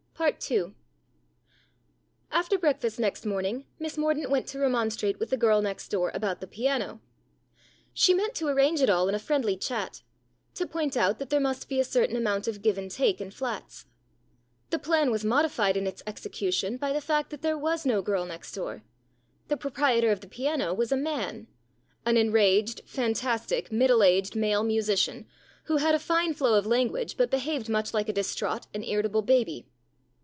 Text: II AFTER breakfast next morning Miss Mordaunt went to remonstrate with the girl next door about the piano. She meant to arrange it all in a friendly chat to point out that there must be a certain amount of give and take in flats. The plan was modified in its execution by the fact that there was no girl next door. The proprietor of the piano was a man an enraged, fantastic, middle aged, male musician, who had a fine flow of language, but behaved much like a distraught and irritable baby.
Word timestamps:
II 0.45 0.75
AFTER 2.31 2.55
breakfast 2.59 2.99
next 2.99 3.25
morning 3.25 3.65
Miss 3.79 3.97
Mordaunt 3.97 4.29
went 4.29 4.45
to 4.49 4.59
remonstrate 4.59 5.19
with 5.19 5.31
the 5.31 5.35
girl 5.37 5.63
next 5.63 5.87
door 5.89 6.11
about 6.13 6.41
the 6.41 6.45
piano. 6.45 7.01
She 7.91 8.13
meant 8.13 8.35
to 8.35 8.47
arrange 8.47 8.81
it 8.81 8.89
all 8.89 9.09
in 9.09 9.15
a 9.15 9.19
friendly 9.19 9.57
chat 9.57 10.03
to 10.53 10.67
point 10.67 10.95
out 10.95 11.17
that 11.17 11.31
there 11.31 11.39
must 11.39 11.67
be 11.67 11.79
a 11.79 11.83
certain 11.83 12.15
amount 12.15 12.47
of 12.47 12.61
give 12.61 12.77
and 12.77 12.91
take 12.91 13.19
in 13.19 13.31
flats. 13.31 13.87
The 14.69 14.77
plan 14.77 15.09
was 15.09 15.25
modified 15.25 15.75
in 15.75 15.87
its 15.87 16.03
execution 16.05 16.77
by 16.77 16.93
the 16.93 17.01
fact 17.01 17.31
that 17.31 17.41
there 17.41 17.57
was 17.57 17.83
no 17.83 18.03
girl 18.03 18.23
next 18.27 18.51
door. 18.53 18.83
The 19.47 19.57
proprietor 19.57 20.11
of 20.11 20.19
the 20.21 20.27
piano 20.29 20.71
was 20.71 20.91
a 20.91 20.95
man 20.97 21.47
an 22.05 22.17
enraged, 22.17 22.81
fantastic, 22.85 23.71
middle 23.71 24.03
aged, 24.03 24.35
male 24.35 24.61
musician, 24.63 25.25
who 25.63 25.77
had 25.77 25.95
a 25.95 25.99
fine 25.99 26.35
flow 26.35 26.59
of 26.59 26.67
language, 26.67 27.17
but 27.17 27.31
behaved 27.31 27.69
much 27.69 27.91
like 27.91 28.07
a 28.07 28.13
distraught 28.13 28.67
and 28.71 28.85
irritable 28.85 29.23
baby. 29.23 29.65